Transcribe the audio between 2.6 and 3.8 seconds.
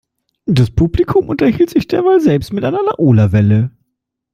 einer Laola-Welle.